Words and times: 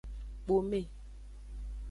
Kpome. 0.45 0.81